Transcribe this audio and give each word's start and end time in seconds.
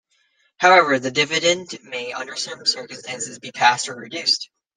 However, 0.57 0.97
the 0.97 1.11
dividend 1.11 1.77
may 1.83 2.11
under 2.11 2.35
some 2.35 2.65
circumstances 2.65 3.37
be 3.37 3.51
passed 3.51 3.87
or 3.87 3.93
reduced. 3.95 4.49